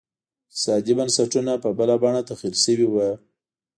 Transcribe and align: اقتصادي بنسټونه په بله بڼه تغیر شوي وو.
اقتصادي 0.47 0.93
بنسټونه 0.97 1.51
په 1.63 1.69
بله 1.79 1.95
بڼه 2.03 2.21
تغیر 2.29 2.53
شوي 2.63 2.85
وو. 2.89 3.09